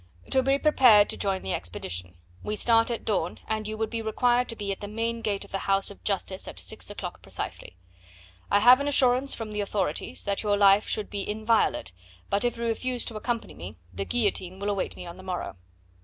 "...'to 0.31 0.41
be 0.41 0.57
prepared 0.57 1.07
to 1.11 1.15
join 1.15 1.43
the 1.43 1.53
expedition. 1.53 2.15
We 2.41 2.55
start 2.55 2.89
at 2.89 3.05
dawn, 3.05 3.37
and 3.47 3.67
you 3.67 3.77
would 3.77 3.91
be 3.91 4.01
required 4.01 4.49
to 4.49 4.55
be 4.55 4.71
at 4.71 4.79
the 4.81 4.87
main 4.87 5.21
gate 5.21 5.45
of 5.45 5.51
the 5.51 5.59
house 5.69 5.91
of 5.91 6.03
Justice 6.03 6.47
at 6.47 6.59
six 6.59 6.89
o'clock 6.89 7.21
precisely. 7.21 7.77
I 8.49 8.61
have 8.61 8.79
an 8.79 8.87
assurance 8.87 9.35
from 9.35 9.51
the 9.51 9.61
authorities 9.61 10.23
that 10.23 10.41
your 10.41 10.57
life 10.57 10.87
should 10.87 11.11
be 11.11 11.21
in 11.21 11.45
violate, 11.45 11.93
but 12.31 12.43
if 12.43 12.57
you 12.57 12.63
refuse 12.63 13.05
to 13.05 13.15
accompany 13.15 13.53
me, 13.53 13.77
the 13.93 14.03
guillotine 14.03 14.57
will 14.57 14.71
await 14.71 14.95
me 14.95 15.05
on 15.05 15.17
the 15.17 15.21
morrow. 15.23 15.55